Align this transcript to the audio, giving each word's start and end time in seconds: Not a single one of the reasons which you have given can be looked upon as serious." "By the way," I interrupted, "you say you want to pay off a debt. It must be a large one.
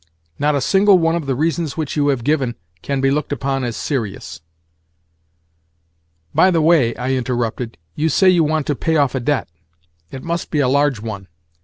Not 0.39 0.55
a 0.55 0.61
single 0.61 0.97
one 0.97 1.13
of 1.15 1.27
the 1.27 1.35
reasons 1.35 1.77
which 1.77 1.95
you 1.95 2.07
have 2.07 2.23
given 2.23 2.55
can 2.81 3.01
be 3.01 3.11
looked 3.11 3.31
upon 3.31 3.63
as 3.63 3.77
serious." 3.77 4.41
"By 6.33 6.49
the 6.49 6.59
way," 6.59 6.95
I 6.95 7.13
interrupted, 7.13 7.77
"you 7.93 8.09
say 8.09 8.27
you 8.27 8.43
want 8.43 8.65
to 8.65 8.75
pay 8.75 8.95
off 8.95 9.13
a 9.13 9.19
debt. 9.19 9.47
It 10.09 10.23
must 10.23 10.49
be 10.49 10.57
a 10.59 10.67
large 10.67 10.99
one. 10.99 11.27